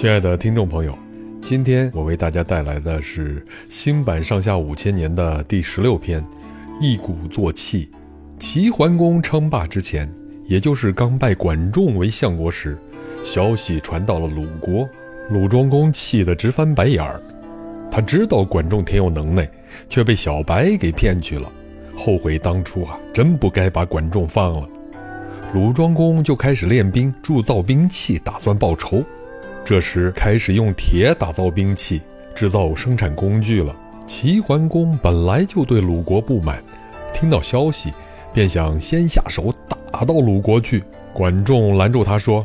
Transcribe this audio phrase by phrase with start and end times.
[0.00, 0.98] 亲爱的听众朋友，
[1.42, 6.22] 今天我为大家带来的是新版《上下五千年》的第十六篇
[6.80, 7.84] 《一鼓作气》。
[8.38, 10.10] 齐桓公称霸之前，
[10.46, 12.78] 也就是刚拜管仲为相国时，
[13.22, 14.88] 消息传到了鲁国，
[15.28, 17.20] 鲁庄公气得直翻白眼儿。
[17.90, 19.46] 他知道管仲挺有能耐，
[19.90, 21.52] 却被小白给骗去了，
[21.94, 24.66] 后悔当初啊，真不该把管仲放了。
[25.52, 29.04] 鲁庄公就开始练兵，铸造兵器，打算报仇。
[29.64, 32.00] 这时开始用铁打造兵器，
[32.34, 33.74] 制造生产工具了。
[34.06, 36.60] 齐桓公本来就对鲁国不满，
[37.12, 37.92] 听到消息，
[38.32, 39.54] 便想先下手
[39.92, 40.82] 打到鲁国去。
[41.12, 42.44] 管仲拦住他说：“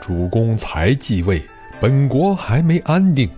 [0.00, 1.42] 主公才继位，
[1.80, 3.28] 本国还没安定，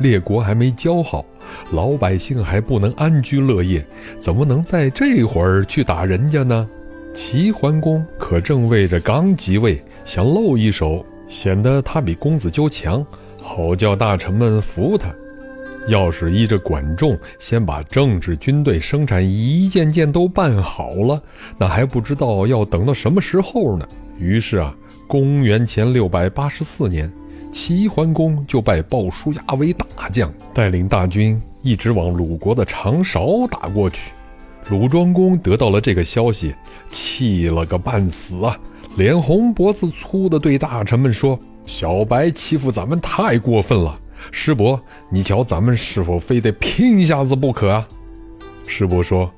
[0.00, 1.24] 列国还没交好，
[1.72, 3.82] 老百姓还不能安居乐业，
[4.18, 6.68] 怎么能在这会儿去打人家呢？”
[7.14, 13.06] 齐桓公可正为着刚即位，想露一手，显得他比公子纠强，
[13.42, 15.08] 好叫大臣们服他。
[15.86, 21.22] 要是依着管仲，先把政治、军队、生产一件件都办好了，
[21.56, 23.88] 那还不知道要等到什么时候呢。
[24.18, 24.74] 于是啊，
[25.06, 27.10] 公元前六百八十四年，
[27.50, 34.12] 齐桓公就拜鲍叔牙为大将，带领大军一直往鲁国的长勺打过去。
[34.68, 36.54] 鲁庄公得到了这个消息，
[36.90, 38.58] 气了个半死啊！
[38.96, 44.00] 脸红脖子粗的对大臣们说：“小白欺负咱们太过分了，
[44.32, 47.88] 师伯，你瞧咱们是否非得拼一下子不可啊？”
[48.66, 49.30] 师伯说：“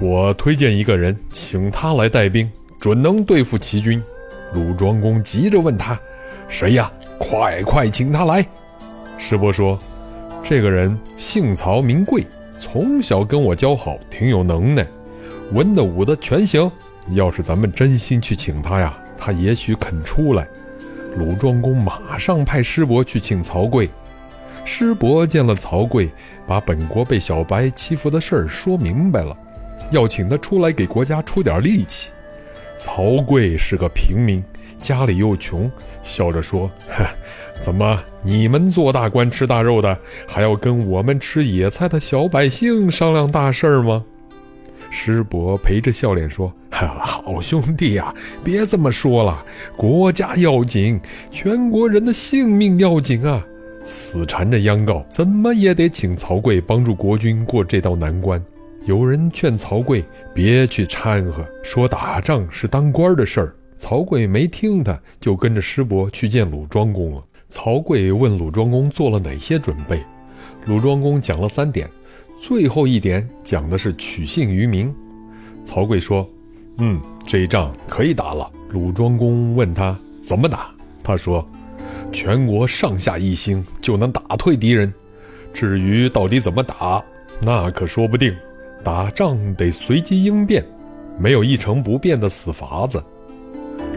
[0.00, 4.02] 我推荐一个人，请他来带兵，准能对付齐军。”
[4.54, 5.98] 鲁庄公急着问他
[6.48, 6.90] ：“谁呀？
[7.18, 8.46] 快快请他来！”
[9.18, 9.78] 师伯说
[10.42, 12.24] ：“这个人姓曹，名贵。”
[12.58, 14.84] 从小跟我交好，挺有能耐，
[15.52, 16.68] 文的武的全行。
[17.14, 20.48] 要是咱们真心去请他呀，他也许肯出来。
[21.16, 23.88] 鲁庄公马上派师伯去请曹刿。
[24.64, 26.10] 师伯见了曹刿，
[26.46, 29.36] 把本国被小白欺负的事儿说明白了，
[29.90, 32.10] 要请他出来给国家出点力气。
[32.78, 34.44] 曹刿是个平民，
[34.78, 35.70] 家里又穷，
[36.02, 37.04] 笑着说：“呵。”
[37.60, 44.04] 怎么，你们做大官吃大肉的，还要跟我们吃野菜的小百姓商量大事儿吗？
[44.90, 46.52] 师伯陪着笑脸说
[47.00, 49.44] ：“好兄弟呀，别这么说了，
[49.76, 51.00] 国家要紧，
[51.30, 53.44] 全国人的性命要紧啊！
[53.84, 58.42] 死缠着央告，怎么也得请曹刿帮助国君过这道难关。”
[58.86, 60.02] 有人劝曹刿
[60.32, 63.54] 别去掺和，说打仗是当官的事儿。
[63.76, 67.22] 曹刿没听他，就跟着师伯去见鲁庄公了。
[67.48, 70.02] 曹刿问鲁庄公做了哪些准备，
[70.64, 71.88] 鲁庄公讲了三点，
[72.40, 74.94] 最后一点讲的是取信于民。
[75.64, 76.28] 曹刿说
[76.78, 80.70] ：“嗯，这一仗可以打了。”鲁庄公问他怎么打，
[81.02, 81.46] 他说
[82.12, 84.92] ：“全国上下一心就能打退敌人。
[85.54, 87.02] 至于到底怎么打，
[87.40, 88.36] 那可说不定。
[88.84, 90.64] 打仗得随机应变，
[91.18, 93.02] 没有一成不变的死法子。”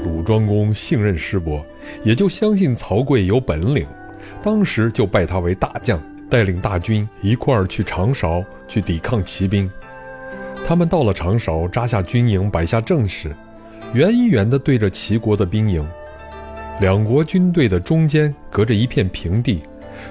[0.03, 1.64] 鲁庄公信任师伯，
[2.03, 3.86] 也就相信曹刿有本领，
[4.41, 9.70] 当时就拜他为大将，带领大军一块儿去长勺去抵抗骑兵。
[10.72, 13.36] 他们到了长勺，扎下军营，摆下阵势，
[13.94, 15.86] 远远地对着齐国的兵营。
[16.80, 19.62] 两国军队的中间隔着一片平地，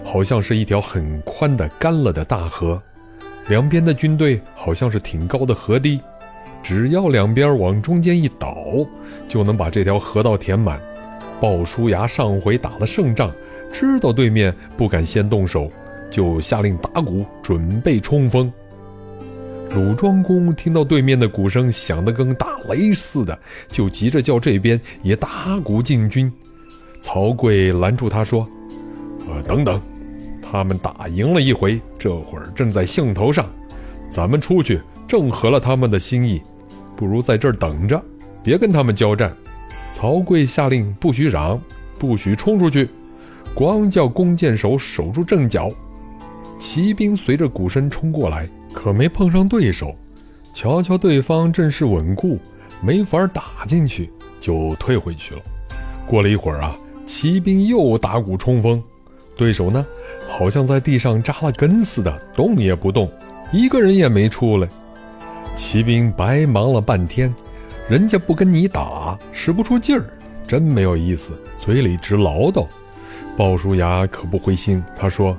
[0.04, 2.78] 好像是一条很宽的干了的大河，
[3.48, 5.98] 两边的军队好像是挺高的河堤。
[6.62, 8.54] 只要两边往中间一倒，
[9.27, 10.78] 就能把这条河道填满。
[11.41, 13.32] 鲍叔牙上回打了胜仗，
[13.72, 15.71] 知道对面不敢先动手，
[16.10, 18.53] 就下令打鼓准备冲锋。
[19.75, 23.38] 鲁庄公听到对面的鼓声响得跟打雷似的，
[23.69, 26.31] 就急着叫这边也打鼓进军。
[27.00, 28.47] 曹刿拦住他说
[29.28, 29.80] ：“呃，等等，
[30.42, 33.48] 他们打赢了一回，这会儿正在兴头上，
[34.10, 36.42] 咱们出去正合了他们的心意。”
[36.97, 38.03] 不如在这儿等着，
[38.42, 39.34] 别跟他们交战。
[39.92, 41.59] 曹刿下令，不许嚷，
[41.98, 42.89] 不许冲出去，
[43.54, 45.71] 光叫弓箭手守住阵脚。
[46.59, 48.47] 骑兵随着鼓声冲过来，
[48.82, 49.94] 可没碰上对手。
[50.54, 52.38] 瞧瞧对方阵势稳固，
[52.80, 54.10] 没法打进去，
[54.41, 55.42] 就退回去了。
[56.06, 56.74] 过了一会儿啊，
[57.04, 58.82] 骑兵又打鼓冲锋，
[59.36, 59.86] 对手呢，
[60.27, 63.12] 好像在地上扎了根似的，动也不动，
[63.53, 64.66] 一个人也没出来。
[65.54, 67.34] 骑兵白忙了半天，
[67.86, 70.06] 人家不跟你打，使不出劲儿，
[70.47, 72.66] 真没有意思，嘴里直唠叨。
[73.36, 75.36] 鲍叔牙可不灰心，他说：“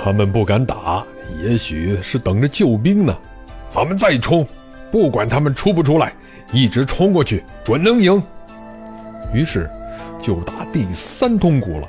[0.00, 1.04] 他们不敢打，
[1.42, 3.18] 也许是等着救兵呢。
[3.68, 4.46] 咱们再冲，
[4.92, 6.14] 不管他们出不出来，
[6.52, 8.22] 一直冲过去，准能赢。”
[9.34, 9.68] 于是
[10.20, 11.88] 就打第三通鼓了。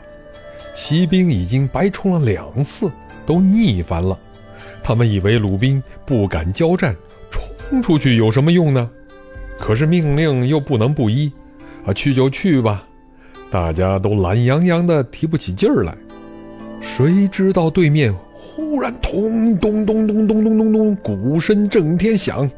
[0.76, 2.92] 骑兵已经白冲了两次，
[3.26, 4.18] 都腻烦了。
[4.84, 6.96] 他们以为鲁兵不敢交战，
[7.30, 8.90] 冲出去有什么用呢？
[9.58, 11.32] 可是命令又不能不依，
[11.86, 12.84] 啊，去就去吧。
[13.52, 15.96] 大家都懒洋洋的，提不起劲儿来。
[16.82, 22.50] 谁知道对面忽然咚咚咚咚咚咚咚咚，鼓声震天响。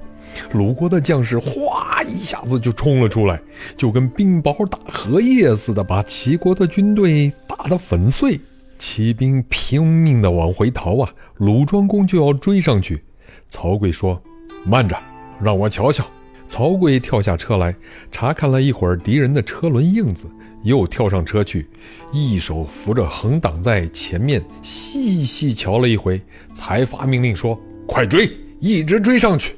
[0.54, 3.42] 鲁国的将士哗一下子就冲了出来，
[3.76, 8.40] 就跟冰雹打荷叶似的，把齐国的军队打得粉碎。
[8.78, 11.10] 骑兵拼命地往回逃啊！
[11.38, 13.04] 鲁庄公就要追上去。
[13.48, 14.20] 曹刿说
[14.66, 14.98] ：“慢着，
[15.40, 16.04] 让我瞧瞧。”
[16.48, 17.76] 曹刿跳下车来，
[18.12, 20.26] 查看了一会儿敌人的车轮印子，
[20.64, 21.68] 又跳上车去，
[22.12, 26.22] 一手扶着横挡在前面，细细瞧了一回，
[26.54, 28.30] 才发命令说：“快追，
[28.60, 29.56] 一直追上去。”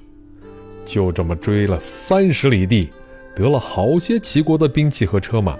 [0.85, 2.89] 就这么追了三十里地，
[3.35, 5.57] 得了好些齐国的兵器和车马，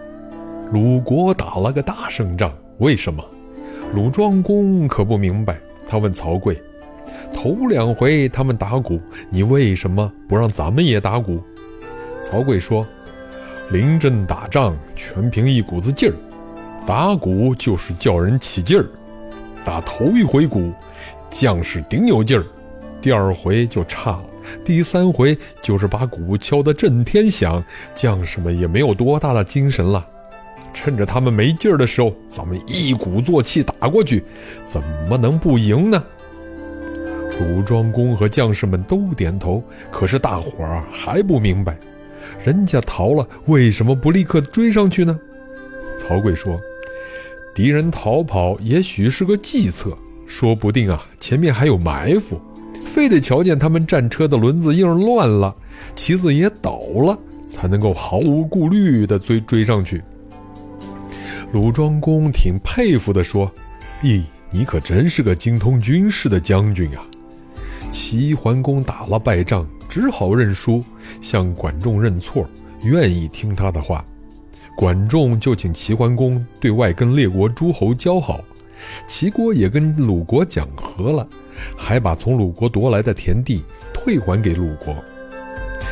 [0.72, 2.54] 鲁国打了个大胜仗。
[2.80, 3.24] 为什么？
[3.94, 5.60] 鲁庄公可不明白。
[5.88, 6.58] 他问曹刿
[7.32, 9.00] ：“头两回他们打鼓，
[9.30, 11.40] 你为什么不让咱们也打鼓？”
[12.24, 12.88] 曹刿说
[13.72, 16.16] ：“临阵打仗全凭一股子劲儿，
[16.86, 18.86] 打鼓就是叫人起劲儿。
[19.64, 20.72] 打头一回鼓，
[21.30, 22.44] 将士顶有劲儿；
[23.02, 24.26] 第二回就差了。”
[24.66, 27.64] 第三回就是把鼓敲得震天响，
[27.96, 30.06] 将士们也没有多大的精神了。
[30.74, 34.26] 趁着他们没劲儿的时候，咱们一鼓作气打过去，
[34.66, 36.04] 怎么能不赢呢？
[37.40, 41.78] 鲁庄公和将士们都点头，可是大伙儿还不明白，
[42.44, 45.20] 人家逃了，为什么不立刻追上去呢？
[45.98, 46.60] 曹刿说
[47.54, 52.40] ：“敌人逃跑也许是个计策，说不定啊，前面还有埋伏。”
[52.84, 55.56] 非得瞧见他们战车的轮子印乱了，
[55.96, 60.04] 旗子也倒了，才能够毫无顾虑地追追上去。
[61.54, 63.50] 鲁庄公挺佩服地说
[64.04, 64.22] ：“咦，
[64.52, 67.06] 你可真是个精通军事的将军啊！”
[67.90, 70.84] 齐桓公打了败仗，只好认输，
[71.22, 72.50] 向管仲认错，
[72.82, 74.04] 愿意听他的话。
[74.76, 78.44] 管仲就请齐桓公对外跟列国诸侯交好，
[79.06, 81.28] 齐国也跟鲁国讲和了。
[81.78, 83.64] 还把从鲁国夺来的田地
[83.94, 84.96] 退还给鲁国。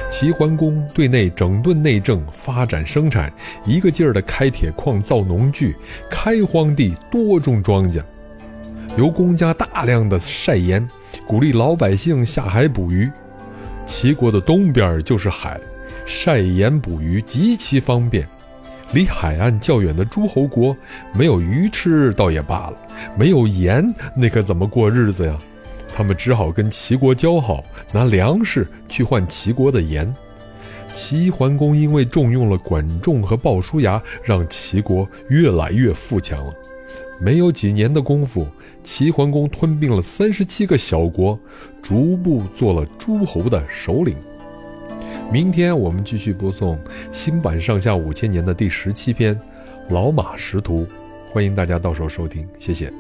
[0.10, 3.32] 齐桓公对内整顿内政，发展生产，
[3.68, 5.76] 一个劲儿地开铁矿、造农具，
[6.10, 8.02] 开荒地，多种庄稼。
[8.98, 10.90] 由公家大量的晒盐，
[11.28, 13.08] 鼓励老百姓下海捕鱼。
[13.92, 15.60] 齐国的东边就是海，
[16.06, 18.26] 晒盐捕鱼极其方便。
[18.94, 20.76] 离海岸较远的诸侯国
[21.14, 22.78] 没有鱼吃倒也罢了，
[23.18, 25.38] 没有盐，那可怎么过日子呀？
[25.94, 27.62] 他们只好跟齐国交好，
[27.92, 30.12] 拿粮食去换齐国的盐。
[30.94, 36.54] 齐桓公因为重用了管仲和鲍叔牙，让齐国越来越富强了。
[37.22, 38.48] 没有几年的功夫，
[38.84, 41.40] 齐桓公吞并了三十七个小国，
[41.80, 44.16] 逐步做了诸侯的首领。
[45.32, 46.78] 明天我们继续播送
[47.12, 49.36] 新版上下五千年的第十七篇
[49.90, 50.82] 《老马识途》，
[51.30, 52.92] 欢迎大家到时候收听，谢谢。